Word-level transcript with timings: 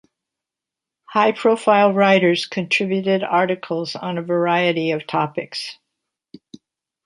High-profile 1.11 1.93
writers 1.93 2.47
contributed 2.47 3.21
articles 3.21 3.95
on 3.95 4.17
a 4.17 4.23
variety 4.23 4.89
of 4.89 5.05
topics. 5.05 5.77